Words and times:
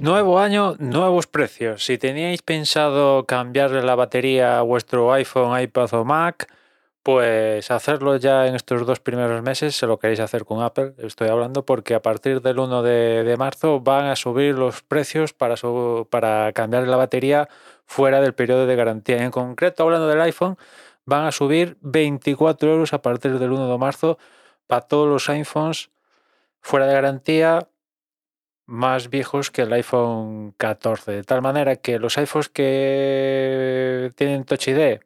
Nuevo 0.00 0.38
año, 0.38 0.76
nuevos 0.78 1.26
precios. 1.26 1.84
Si 1.84 1.98
teníais 1.98 2.40
pensado 2.42 3.26
cambiarle 3.26 3.82
la 3.82 3.96
batería 3.96 4.60
a 4.60 4.62
vuestro 4.62 5.12
iPhone, 5.12 5.60
iPad 5.60 5.92
o 5.94 6.04
Mac, 6.04 6.46
pues 7.02 7.68
hacerlo 7.72 8.16
ya 8.16 8.46
en 8.46 8.54
estos 8.54 8.86
dos 8.86 9.00
primeros 9.00 9.42
meses, 9.42 9.74
se 9.74 9.88
lo 9.88 9.98
queréis 9.98 10.20
hacer 10.20 10.44
con 10.44 10.62
Apple, 10.62 10.94
estoy 10.98 11.28
hablando, 11.28 11.66
porque 11.66 11.96
a 11.96 12.02
partir 12.02 12.42
del 12.42 12.60
1 12.60 12.82
de, 12.84 13.34
marzo 13.36 13.80
van 13.80 14.06
a 14.06 14.14
subir 14.14 14.54
los 14.54 14.82
precios 14.82 15.32
para, 15.32 15.56
para 16.10 16.52
cambiar 16.52 16.86
la 16.86 16.96
batería 16.96 17.48
fuera 17.84 18.20
del 18.20 18.34
periodo 18.34 18.66
de 18.66 18.76
garantía. 18.76 19.24
En 19.24 19.32
concreto, 19.32 19.82
hablando 19.82 20.06
del 20.06 20.20
iPhone, 20.20 20.58
van 21.06 21.24
a 21.24 21.32
subir 21.32 21.76
24 21.80 22.70
euros 22.70 22.92
a 22.92 23.02
partir 23.02 23.40
del 23.40 23.50
1 23.50 23.68
de 23.68 23.78
marzo 23.78 24.18
para 24.68 24.82
todos 24.82 25.08
los 25.08 25.28
iPhones 25.28 25.90
fuera 26.60 26.86
de 26.86 26.92
garantía 26.92 27.66
más 28.68 29.08
viejos 29.08 29.50
que 29.50 29.62
el 29.62 29.72
iPhone 29.72 30.52
14. 30.58 31.12
De 31.12 31.24
tal 31.24 31.40
manera 31.40 31.76
que 31.76 31.98
los 31.98 32.18
iPhones 32.18 32.50
que 32.50 34.12
tienen 34.14 34.44
Touch 34.44 34.68
ID, 34.68 35.00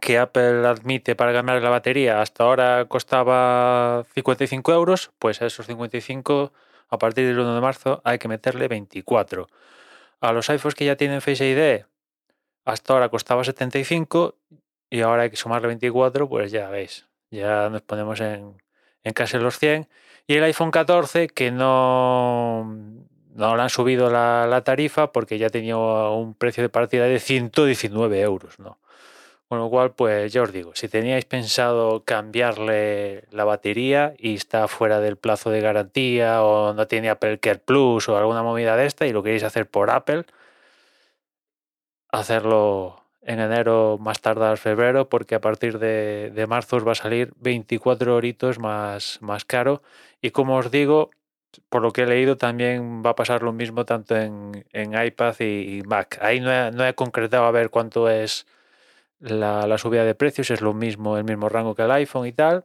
que 0.00 0.18
Apple 0.18 0.66
admite 0.66 1.14
para 1.14 1.32
cambiar 1.32 1.62
la 1.62 1.70
batería, 1.70 2.20
hasta 2.20 2.42
ahora 2.44 2.86
costaba 2.88 4.04
55 4.14 4.72
euros, 4.72 5.12
pues 5.20 5.40
a 5.42 5.46
esos 5.46 5.66
55 5.66 6.52
a 6.88 6.98
partir 6.98 7.26
del 7.28 7.38
1 7.38 7.54
de 7.54 7.60
marzo 7.60 8.02
hay 8.04 8.18
que 8.18 8.26
meterle 8.26 8.66
24. 8.66 9.46
A 10.20 10.32
los 10.32 10.50
iPhones 10.50 10.74
que 10.74 10.86
ya 10.86 10.96
tienen 10.96 11.20
Face 11.20 11.46
ID, 11.46 11.86
hasta 12.64 12.92
ahora 12.92 13.10
costaba 13.10 13.44
75 13.44 14.36
y 14.90 15.02
ahora 15.02 15.22
hay 15.22 15.30
que 15.30 15.36
sumarle 15.36 15.68
24, 15.68 16.28
pues 16.28 16.50
ya 16.50 16.68
veis, 16.68 17.06
ya 17.30 17.68
nos 17.70 17.82
ponemos 17.82 18.20
en, 18.20 18.60
en 19.04 19.12
casi 19.12 19.38
los 19.38 19.58
100. 19.58 19.88
Y 20.26 20.34
el 20.36 20.44
iPhone 20.44 20.70
14, 20.70 21.28
que 21.28 21.50
no, 21.50 22.64
no 23.34 23.56
le 23.56 23.62
han 23.62 23.70
subido 23.70 24.10
la, 24.10 24.62
tarifa 24.64 25.12
porque 25.12 25.38
ya 25.38 25.50
tenía 25.50 25.76
un 25.76 26.34
precio 26.34 26.62
de 26.62 26.68
partida 26.68 27.04
de 27.04 27.18
119 27.18 28.20
euros, 28.20 28.58
¿no? 28.58 28.78
Con 29.48 29.58
lo 29.58 29.68
cual, 29.68 29.92
pues 29.92 30.32
ya 30.32 30.42
os 30.42 30.52
digo, 30.52 30.72
si 30.74 30.88
teníais 30.88 31.24
pensado 31.24 32.04
cambiarle 32.04 33.24
la 33.32 33.44
batería 33.44 34.14
y 34.16 34.34
está 34.34 34.68
fuera 34.68 35.00
del 35.00 35.16
plazo 35.16 35.50
de 35.50 35.60
garantía 35.60 36.44
o 36.44 36.72
no 36.72 36.86
tiene 36.86 37.10
Apple 37.10 37.40
Care 37.40 37.58
Plus 37.58 38.08
o 38.08 38.16
alguna 38.16 38.44
movida 38.44 38.76
de 38.76 38.86
esta 38.86 39.06
y 39.06 39.12
lo 39.12 39.24
queréis 39.24 39.42
hacer 39.42 39.68
por 39.68 39.90
Apple, 39.90 40.24
hacerlo 42.12 42.99
en 43.22 43.40
enero, 43.40 43.98
más 44.00 44.20
tardar 44.20 44.58
febrero, 44.58 45.08
porque 45.08 45.34
a 45.34 45.40
partir 45.40 45.78
de, 45.78 46.46
marzo 46.48 46.76
os 46.76 46.86
va 46.86 46.92
a 46.92 46.94
salir 46.94 47.32
24 47.36 48.14
horitos 48.16 48.58
más, 48.58 49.18
más 49.20 49.44
caro. 49.44 49.82
Y 50.22 50.30
como 50.30 50.56
os 50.56 50.70
digo, 50.70 51.10
por 51.68 51.82
lo 51.82 51.92
que 51.92 52.02
he 52.02 52.06
leído, 52.06 52.36
también 52.36 53.02
va 53.04 53.10
a 53.10 53.14
pasar 53.14 53.42
lo 53.42 53.52
mismo 53.52 53.84
tanto 53.84 54.16
en, 54.16 54.64
iPad 54.72 55.34
y, 55.40 55.82
Mac. 55.86 56.18
Ahí 56.22 56.40
no 56.40 56.86
he, 56.86 56.94
concretado 56.94 57.44
a 57.44 57.50
ver 57.50 57.70
cuánto 57.70 58.08
es 58.08 58.46
la, 59.20 59.78
subida 59.78 60.04
de 60.04 60.14
precios, 60.14 60.50
es 60.50 60.60
lo 60.62 60.74
mismo, 60.74 61.18
el 61.18 61.24
mismo 61.24 61.48
rango 61.48 61.74
que 61.74 61.82
el 61.82 61.90
iPhone 61.90 62.26
y 62.26 62.32
tal, 62.32 62.64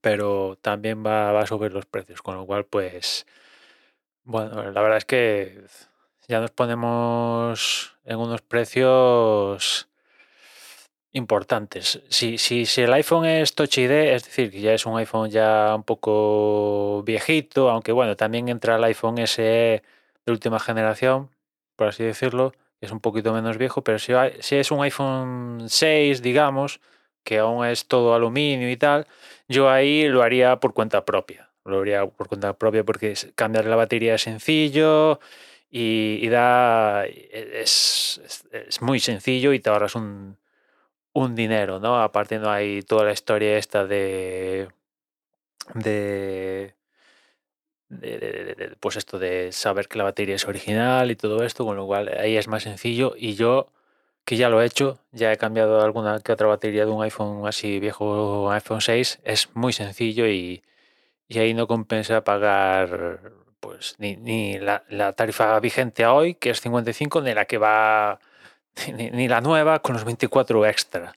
pero 0.00 0.58
también 0.60 1.04
va, 1.04 1.32
va 1.32 1.42
a 1.42 1.46
subir 1.46 1.72
los 1.72 1.86
precios, 1.86 2.22
con 2.22 2.36
lo 2.36 2.46
cual, 2.46 2.64
pues, 2.66 3.26
bueno, 4.24 4.70
la 4.70 4.82
verdad 4.82 4.98
es 4.98 5.04
que 5.04 5.64
ya 6.28 6.40
nos 6.40 6.50
ponemos 6.50 7.96
en 8.04 8.18
unos 8.18 8.42
precios 8.42 9.88
importantes. 11.12 12.02
Si, 12.08 12.38
si, 12.38 12.66
si, 12.66 12.82
el 12.82 12.92
iPhone 12.92 13.24
es 13.24 13.54
Touch 13.54 13.78
ID, 13.78 13.90
es 13.90 14.24
decir, 14.24 14.50
que 14.50 14.60
ya 14.60 14.74
es 14.74 14.84
un 14.84 14.98
iPhone 14.98 15.30
ya 15.30 15.74
un 15.74 15.84
poco 15.84 17.02
viejito, 17.04 17.70
aunque 17.70 17.92
bueno, 17.92 18.16
también 18.16 18.48
entra 18.48 18.76
el 18.76 18.84
iPhone 18.84 19.18
SE 19.26 19.82
de 20.26 20.32
última 20.32 20.58
generación, 20.58 21.30
por 21.76 21.88
así 21.88 22.02
decirlo, 22.04 22.52
es 22.80 22.90
un 22.90 23.00
poquito 23.00 23.32
menos 23.32 23.58
viejo, 23.58 23.82
pero 23.82 23.98
si, 23.98 24.12
si 24.40 24.56
es 24.56 24.70
un 24.70 24.82
iPhone 24.82 25.66
6, 25.68 26.20
digamos, 26.22 26.80
que 27.22 27.38
aún 27.38 27.64
es 27.64 27.86
todo 27.86 28.14
aluminio 28.14 28.70
y 28.70 28.76
tal, 28.76 29.06
yo 29.48 29.70
ahí 29.70 30.08
lo 30.08 30.22
haría 30.22 30.60
por 30.60 30.74
cuenta 30.74 31.04
propia. 31.04 31.50
Lo 31.64 31.80
haría 31.80 32.06
por 32.06 32.28
cuenta 32.28 32.52
propia 32.54 32.84
porque 32.84 33.14
cambiar 33.34 33.64
la 33.66 33.76
batería 33.76 34.16
es 34.16 34.22
sencillo 34.22 35.20
y, 35.76 36.28
da, 36.28 37.04
e, 37.06 37.62
es, 37.62 38.20
es, 38.52 38.80
muy 38.80 39.00
sencillo 39.00 39.52
y 39.52 39.58
te 39.58 39.70
ahorras 39.70 39.96
un, 39.96 40.38
un 41.14 41.34
dinero, 41.34 41.80
¿no? 41.80 42.00
Aparte 42.00 42.38
no 42.38 42.50
hay 42.50 42.82
toda 42.82 43.04
la 43.04 43.12
historia 43.12 43.58
esta 43.58 43.84
de, 43.84 44.68
de, 45.74 46.74
de, 47.88 48.76
pues 48.80 48.96
esto 48.96 49.18
de 49.18 49.50
saber 49.50 49.88
que 49.88 49.98
la 49.98 50.04
batería 50.04 50.36
es 50.36 50.46
original 50.46 51.10
y 51.10 51.16
todo 51.16 51.42
esto, 51.44 51.64
con 51.64 51.76
lo 51.76 51.86
cual 51.86 52.08
ahí 52.20 52.36
es 52.36 52.46
más 52.48 52.62
sencillo 52.62 53.14
y 53.16 53.34
yo 53.34 53.68
que 54.24 54.36
ya 54.36 54.48
lo 54.50 54.62
he 54.62 54.66
hecho, 54.66 55.00
ya 55.12 55.32
he 55.32 55.36
cambiado 55.38 55.82
alguna 55.82 56.20
que 56.20 56.32
otra 56.32 56.46
batería 56.46 56.86
de 56.86 56.92
un 56.92 57.02
iPhone 57.02 57.46
así 57.48 57.80
viejo, 57.80 58.50
iPhone 58.52 58.80
6, 58.80 59.20
es 59.24 59.48
muy 59.54 59.72
sencillo 59.72 60.28
y, 60.28 60.62
y 61.28 61.38
ahí 61.40 61.54
no 61.54 61.66
compensa 61.66 62.24
pagar 62.24 63.43
pues 63.64 63.96
ni, 63.98 64.58
la, 64.58 65.12
tarifa 65.14 65.58
vigente 65.58 66.04
hoy, 66.04 66.34
que 66.34 66.50
es 66.50 66.60
55, 66.60 67.22
ni 67.22 67.32
la 67.32 67.46
que 67.46 67.56
va, 67.56 68.20
ni, 68.92 69.26
la 69.26 69.40
nueva 69.40 69.78
con 69.78 69.94
los 69.94 70.04
24 70.04 70.66
extra. 70.66 71.14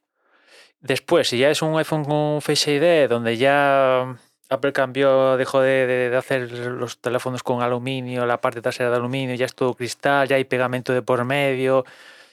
Después, 0.80 1.28
si 1.28 1.40
ya 1.40 1.50
es 1.50 1.62
un 1.62 1.78
iPhone 1.78 2.06
con 2.06 2.42
Face 2.42 2.72
ID, 2.72 3.10
donde 3.10 3.36
ya 3.36 4.16
Apple 4.50 4.72
cambió, 4.72 5.36
dejó 5.36 5.60
de, 5.60 6.14
hacer 6.18 6.50
los 6.50 7.00
teléfonos 7.00 7.44
con 7.44 7.62
aluminio, 7.62 8.26
la 8.26 8.40
parte 8.40 8.62
trasera 8.62 8.92
de 8.92 8.96
aluminio, 8.96 9.36
ya 9.36 9.46
es 9.46 9.54
todo 9.54 9.74
cristal, 9.74 10.30
ya 10.30 10.38
hay 10.38 10.46
pegamento 10.46 10.94
de 10.94 11.02
por 11.02 11.26
medio, 11.26 11.84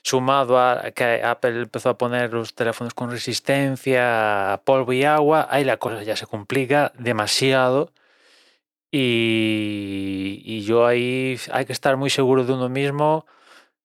sumado 0.03 0.61
a 0.61 0.93
que 0.93 1.23
Apple 1.25 1.63
empezó 1.63 1.89
a 1.89 1.99
poner 1.99 2.33
los 2.33 2.55
teléfonos 2.55 2.95
con 2.95 3.11
resistencia 3.11 4.61
polvo 4.65 4.93
y 4.93 5.03
agua, 5.03 5.49
ahí 5.51 5.65
la 5.65 5.79
cosa 5.79 6.05
ya 6.05 6.15
se 6.15 6.27
complica 6.27 6.93
demasiado 6.99 7.91
y, 8.97 10.63
yo 10.65 10.87
ahí 10.87 11.37
hay 11.53 11.65
que 11.65 11.73
estar 11.73 11.97
muy 11.97 12.11
seguro 12.11 12.45
de 12.45 12.53
uno 12.53 12.69
mismo 12.69 13.27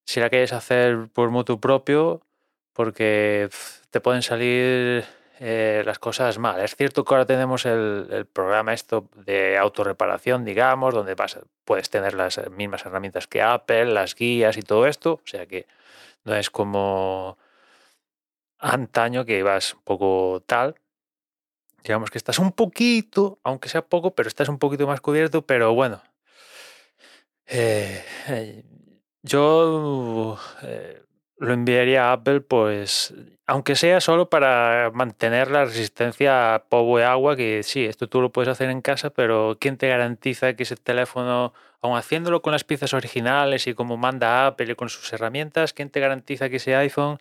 si 0.06 0.20
la 0.20 0.30
quieres 0.30 0.54
hacer 0.54 1.10
por 1.14 1.32
mutuo 1.32 1.60
propio, 1.60 2.22
porque 2.74 3.50
te 3.90 4.02
pueden 4.02 4.22
salir 4.22 5.06
eh, 5.40 5.84
las 5.86 6.00
cosas 6.00 6.38
mal. 6.38 6.62
Es 6.62 6.76
cierto 6.76 7.04
que 7.04 7.14
ahora 7.14 7.26
tenemos 7.26 7.66
el, 7.66 8.28
programa 8.32 8.74
esto 8.74 9.10
de 9.16 9.58
autorreparación, 9.58 10.46
digamos, 10.46 10.94
donde 10.94 11.16
vas, 11.16 11.40
puedes 11.66 11.90
tener 11.90 12.14
las 12.14 12.40
mismas 12.52 12.86
herramientas 12.86 13.28
que 13.28 13.42
Apple, 13.42 13.86
las 13.86 14.16
guías 14.16 14.58
y 14.58 14.62
todo 14.62 14.88
esto, 14.88 15.14
o 15.14 15.28
sea 15.28 15.48
que 15.48 15.68
no 16.24 16.36
es 16.36 16.50
como 16.52 17.38
antaño 18.60 19.26
que 19.26 19.40
ibas 19.40 19.74
un 19.74 19.82
poco 19.84 20.44
tal, 20.46 20.76
digamos 21.84 22.12
que 22.12 22.18
estás 22.18 22.40
un 22.40 22.52
poquito, 22.52 23.40
aunque 23.44 23.70
sea 23.70 23.82
poco, 23.82 24.16
pero 24.16 24.28
estás 24.28 24.50
un 24.50 24.60
poquito 24.60 24.88
más 24.88 25.02
cubierto, 25.02 25.42
pero 25.44 25.74
bueno. 25.74 26.02
Eh, 27.48 28.04
eh, 28.28 28.64
yo 29.24 30.38
eh, 30.62 31.02
lo 31.38 31.54
enviaría 31.54 32.10
a 32.10 32.14
Apple, 32.14 32.42
pues, 32.42 33.14
aunque 33.48 33.76
sea 33.76 34.02
solo 34.02 34.30
para 34.30 34.92
mantener 34.94 35.50
la 35.50 35.66
resistencia 35.66 36.56
a 36.56 36.64
polvo 36.66 37.00
y 37.00 37.04
agua, 37.04 37.36
que 37.36 37.64
sí, 37.64 37.86
esto 37.86 38.08
tú 38.08 38.22
lo 38.22 38.32
puedes 38.32 38.50
hacer 38.50 38.70
en 38.70 38.82
casa, 38.82 39.10
pero 39.10 39.58
¿quién 39.60 39.78
te 39.78 39.88
garantiza 39.88 40.54
que 40.54 40.64
ese 40.64 40.76
teléfono, 40.76 41.54
aun 41.82 41.98
haciéndolo 41.98 42.42
con 42.42 42.52
las 42.52 42.64
piezas 42.64 42.94
originales 42.94 43.68
y 43.68 43.74
como 43.74 43.98
manda 43.98 44.48
Apple 44.48 44.72
y 44.72 44.76
con 44.76 44.90
sus 44.90 45.12
herramientas, 45.14 45.74
¿quién 45.74 45.90
te 45.90 46.00
garantiza 46.00 46.50
que 46.50 46.58
ese 46.58 46.76
iPhone, 46.76 47.20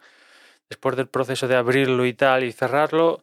después 0.68 0.96
del 0.96 1.08
proceso 1.08 1.48
de 1.48 1.56
abrirlo 1.56 2.04
y 2.04 2.12
tal 2.12 2.44
y 2.44 2.52
cerrarlo, 2.52 3.22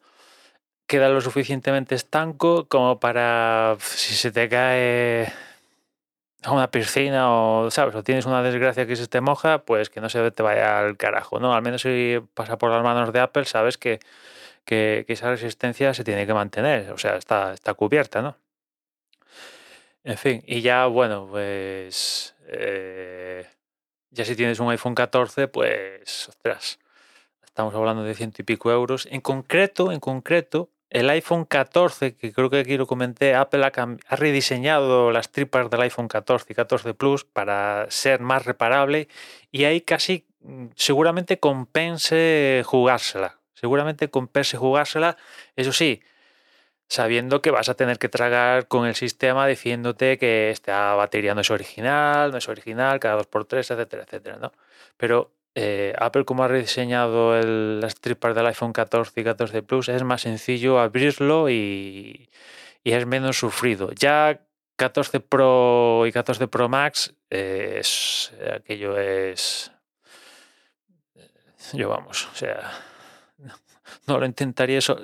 queda 0.87 1.09
lo 1.09 1.21
suficientemente 1.21 1.95
estanco 1.95 2.67
como 2.67 2.99
para 2.99 3.77
si 3.79 4.13
se 4.15 4.31
te 4.31 4.49
cae 4.49 5.31
a 6.43 6.51
una 6.51 6.69
piscina 6.69 7.31
o, 7.31 7.71
¿sabes? 7.71 7.95
O 7.95 8.03
tienes 8.03 8.25
una 8.25 8.43
desgracia 8.43 8.85
que 8.85 8.95
se 8.95 9.07
te 9.07 9.21
moja, 9.21 9.65
pues 9.65 9.89
que 9.89 10.01
no 10.01 10.09
se 10.09 10.31
te 10.31 10.43
vaya 10.43 10.79
al 10.79 10.97
carajo, 10.97 11.39
¿no? 11.39 11.53
Al 11.53 11.61
menos 11.63 11.81
si 11.81 12.19
pasa 12.33 12.57
por 12.57 12.71
las 12.71 12.83
manos 12.83 13.11
de 13.13 13.19
Apple, 13.19 13.45
sabes 13.45 13.77
que, 13.77 13.99
que, 14.65 15.05
esa 15.07 15.29
resistencia 15.29 15.93
se 15.93 16.03
tiene 16.03 16.27
que 16.27 16.33
mantener, 16.33 16.91
o 16.91 16.97
sea, 16.97 17.17
está, 17.17 17.53
está 17.53 17.73
cubierta, 17.73 18.21
¿no? 18.21 18.37
En 20.03 20.17
fin, 20.17 20.43
y 20.45 20.61
ya, 20.61 20.85
bueno, 20.85 21.27
pues... 21.29 22.35
Eh, 22.47 23.47
ya 24.11 24.23
si 24.23 24.35
tienes 24.35 24.59
un 24.59 24.69
iPhone 24.69 24.95
14, 24.95 25.47
pues, 25.47 26.29
ostras, 26.29 26.79
estamos 27.43 27.73
hablando 27.75 28.03
de 28.03 28.13
ciento 28.13 28.41
y 28.41 28.45
pico 28.45 28.71
euros. 28.71 29.07
En 29.11 29.19
concreto, 29.19 29.91
en 29.91 29.99
concreto, 29.99 30.69
el 30.89 31.09
iPhone 31.09 31.45
14, 31.45 32.15
que 32.15 32.31
creo 32.31 32.49
que 32.49 32.59
aquí 32.59 32.77
lo 32.77 32.87
comenté, 32.87 33.35
Apple 33.35 33.65
ha, 33.65 34.15
rediseñado 34.15 35.11
las 35.11 35.31
tripas 35.31 35.69
del 35.69 35.81
iPhone 35.81 36.07
14 36.07 36.45
y 36.49 36.55
14 36.55 36.93
Plus 36.93 37.25
para 37.25 37.87
ser 37.89 38.21
más 38.21 38.45
reparable 38.45 39.07
y 39.51 39.65
ahí 39.65 39.81
casi 39.81 40.25
mm, 40.41 40.67
seguramente 40.75 41.39
compense 41.39 42.63
jugársela. 42.65 43.39
Seguramente 43.53 44.09
compense 44.09 44.57
jugársela. 44.57 45.17
Eso 45.55 45.71
sí, 45.73 46.01
sabiendo 46.87 47.41
que 47.41 47.51
vas 47.51 47.69
a 47.69 47.75
tener 47.75 47.99
que 47.99 48.09
tragar 48.09 48.67
con 48.67 48.85
el 48.85 48.95
sistema 48.95 49.47
diciéndote 49.47 50.17
que 50.17 50.51
esta 50.51 50.93
batería 50.95 51.35
no 51.35 51.41
es 51.41 51.51
original, 51.51 52.31
no 52.31 52.37
es 52.37 52.47
original, 52.49 52.99
cada 52.99 53.21
2x3, 53.21 53.71
etcétera, 53.71 54.03
etcétera, 54.03 54.37
¿no? 54.37 54.51
Pero 54.97 55.34
eh, 55.57 55.94
Apple, 55.98 56.25
como 56.25 56.44
ha 56.44 56.50
rediseñado 56.50 57.42
las 57.42 57.96
tripas 57.96 58.36
del 58.36 58.46
iPhone 58.48 58.74
14 58.74 59.22
y 59.22 59.24
14 59.24 59.63
Plus, 59.63 59.88
es 59.88 60.04
más 60.04 60.22
sencillo 60.22 60.80
abrirlo 60.80 61.50
y, 61.50 62.30
es 62.84 63.06
menos 63.06 63.40
sufrido. 63.40 63.92
Ya 63.94 64.42
14 64.75 65.22
Pro 65.22 66.06
y 66.06 66.12
14 66.12 66.50
Pro 66.50 66.68
Max, 66.68 67.13
es, 67.30 68.34
aquello 68.54 68.98
es... 68.98 69.72
Yo 71.74 71.90
vamos, 71.90 72.28
o 72.31 72.36
sea, 72.36 72.72
no, 74.07 74.19
lo 74.19 74.25
intentaría. 74.25 74.78
eso 74.78 75.00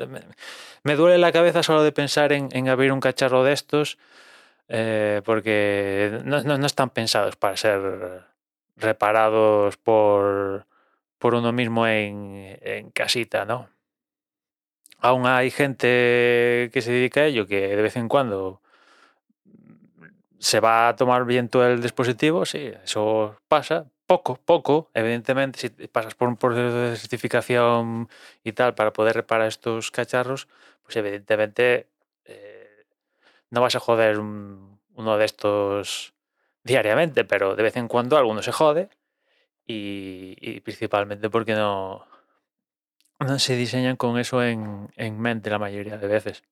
me, 0.83 0.95
duele 0.95 1.17
la 1.17 1.31
cabeza 1.31 1.63
solo 1.63 1.81
de 1.81 1.91
pensar 1.91 2.33
en, 2.33 2.69
abrir 2.69 2.91
un 2.91 2.99
cacharro 2.99 3.43
de 3.43 3.53
estos, 3.53 3.97
eh, 4.67 5.21
porque 5.25 6.19
no 6.23 6.65
están 6.65 6.91
pensados 6.91 7.35
para 7.35 7.57
ser 7.57 8.30
reparados 8.75 9.77
por, 9.77 10.67
por 11.17 11.35
uno 11.35 11.51
mismo 11.51 11.87
en, 11.87 12.57
en, 12.61 12.91
casita, 12.91 13.45
¿no? 13.45 13.69
Aún 14.99 15.25
hay 15.25 15.51
gente 15.51 16.69
que 16.71 16.81
se 16.81 16.91
dedica 16.91 17.21
a 17.21 17.25
ello, 17.25 17.47
que 17.47 17.75
de 17.75 17.81
vez 17.81 17.95
en 17.95 18.07
cuando 18.07 18.61
se 20.39 20.59
va 20.59 20.89
a 20.89 20.95
tomar 20.95 21.25
viento 21.25 21.65
el 21.65 21.81
dispositivo, 21.81 22.45
sí, 22.45 22.71
eso 22.83 23.37
pasa, 23.47 23.85
poco, 24.07 24.35
poco, 24.35 24.89
evidentemente, 24.93 25.59
si 25.59 25.69
pasas 25.87 26.15
por 26.15 26.27
un 26.27 26.35
proceso 26.35 26.75
de 26.75 26.97
certificación 26.97 28.09
y 28.43 28.51
tal 28.51 28.75
para 28.75 28.91
poder 28.91 29.15
reparar 29.15 29.47
estos 29.47 29.89
cacharros, 29.89 30.47
pues 30.83 30.97
evidentemente 30.97 31.87
eh, 32.25 32.85
no 33.51 33.61
vas 33.61 33.75
a 33.75 33.79
joder 33.79 34.19
uno 34.19 35.17
de 35.17 35.25
estos 35.25 36.13
diariamente, 36.63 37.25
pero 37.25 37.55
de 37.55 37.63
vez 37.63 37.75
en 37.77 37.87
cuando 37.87 38.17
alguno 38.17 38.41
se 38.41 38.51
jode 38.51 38.89
y, 39.65 40.59
principalmente 40.61 41.29
porque 41.29 41.53
no, 41.53 42.05
no 43.19 43.39
se 43.39 43.55
diseñan 43.55 43.95
con 43.95 44.19
eso 44.19 44.43
en, 44.43 44.89
mente 45.19 45.49
la 45.49 45.59
mayoría 45.59 45.97
de 45.97 46.07
veces. 46.07 46.43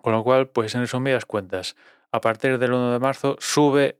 Con 0.00 0.12
lo 0.12 0.24
cual, 0.24 0.48
pues 0.48 0.74
en 0.74 0.82
resumidas 0.82 1.26
cuentas, 1.26 1.76
a 2.10 2.20
partir 2.20 2.58
del 2.58 2.72
1 2.72 2.92
de 2.92 2.98
marzo 2.98 3.36
sube, 3.38 3.98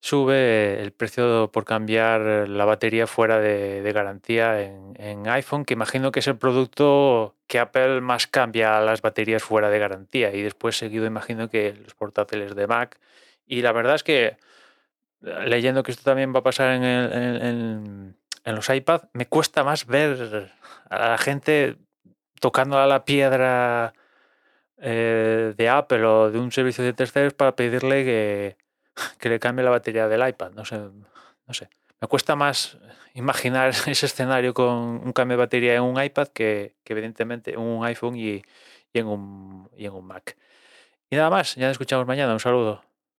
sube 0.00 0.80
el 0.80 0.92
precio 0.92 1.50
por 1.52 1.64
cambiar 1.64 2.48
la 2.48 2.64
batería 2.64 3.06
fuera 3.06 3.40
de, 3.40 3.92
garantía 3.92 4.62
en, 4.62 4.94
en, 4.96 5.28
iPhone, 5.28 5.64
que 5.64 5.74
imagino 5.74 6.12
que 6.12 6.20
es 6.20 6.28
el 6.28 6.36
producto 6.36 7.34
que 7.48 7.58
Apple 7.58 8.00
más 8.00 8.26
cambia 8.28 8.80
las 8.80 9.02
baterías 9.02 9.42
fuera 9.42 9.70
de 9.70 9.78
garantía. 9.78 10.32
Y 10.32 10.42
después 10.42 10.78
seguido 10.78 11.06
imagino 11.06 11.50
que 11.50 11.74
los 11.74 11.94
portátiles 11.94 12.54
de 12.54 12.66
Mac. 12.66 12.98
Y 13.46 13.62
la 13.62 13.72
verdad 13.72 13.96
es 13.96 14.04
que 14.04 14.36
leyendo 15.46 15.82
que 15.82 15.92
esto 15.92 16.04
también 16.04 16.34
va 16.34 16.40
a 16.40 16.42
pasar 16.42 16.82
en, 16.82 18.16
los 18.44 18.68
iPad, 18.68 19.04
me 19.12 19.26
cuesta 19.26 19.64
más 19.64 19.86
ver 19.86 20.52
a 20.90 21.08
la 21.10 21.18
gente 21.18 21.76
tocando 22.40 22.78
a 22.78 22.86
la 22.86 23.04
piedra 23.04 23.94
eh, 24.78 25.54
de 25.56 25.68
Apple 25.68 26.04
o 26.04 26.30
de 26.30 26.38
un 26.38 26.52
servicio 26.52 26.84
de 26.84 26.92
terceros 26.92 27.32
para 27.32 27.56
pedirle 27.56 28.04
que, 28.04 28.56
que, 29.18 29.28
le 29.30 29.38
cambie 29.40 29.64
la 29.64 29.70
batería 29.70 30.08
del 30.08 30.28
iPad. 30.28 30.52
No 30.52 30.64
sé, 30.64 30.78
no 30.78 31.54
sé. 31.54 31.68
Me 32.00 32.08
cuesta 32.08 32.36
más 32.36 32.76
imaginar 33.14 33.70
ese 33.86 34.06
escenario 34.06 34.52
con 34.52 34.74
un 34.74 35.12
cambio 35.12 35.36
de 35.36 35.44
batería 35.44 35.74
en 35.74 35.82
un 35.82 36.02
iPad 36.02 36.28
que, 36.28 36.74
evidentemente 36.84 37.54
en 37.54 37.60
un 37.60 37.84
iPhone 37.84 38.16
y, 38.16 38.42
en 38.92 39.06
un, 39.06 39.70
y 39.76 39.86
en 39.86 39.92
un 39.94 40.06
Mac. 40.06 40.36
Y 41.10 41.16
nada 41.16 41.30
más, 41.30 41.54
ya 41.54 41.66
nos 41.66 41.72
escuchamos 41.72 42.06
mañana. 42.06 42.32
Un 42.32 42.40
saludo. 42.40 42.82